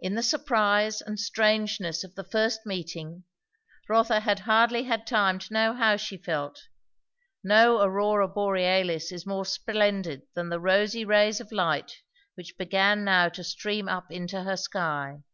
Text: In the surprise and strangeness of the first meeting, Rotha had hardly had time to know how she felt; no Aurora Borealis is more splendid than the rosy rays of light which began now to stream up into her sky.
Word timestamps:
In 0.00 0.14
the 0.14 0.22
surprise 0.22 1.02
and 1.02 1.20
strangeness 1.20 2.02
of 2.02 2.14
the 2.14 2.24
first 2.24 2.64
meeting, 2.64 3.24
Rotha 3.90 4.20
had 4.20 4.38
hardly 4.48 4.84
had 4.84 5.06
time 5.06 5.38
to 5.38 5.52
know 5.52 5.74
how 5.74 5.98
she 5.98 6.16
felt; 6.16 6.62
no 7.44 7.78
Aurora 7.82 8.26
Borealis 8.26 9.12
is 9.12 9.26
more 9.26 9.44
splendid 9.44 10.22
than 10.32 10.48
the 10.48 10.60
rosy 10.60 11.04
rays 11.04 11.40
of 11.42 11.52
light 11.52 11.92
which 12.36 12.56
began 12.56 13.04
now 13.04 13.28
to 13.28 13.44
stream 13.44 13.86
up 13.86 14.10
into 14.10 14.44
her 14.44 14.56
sky. 14.56 15.24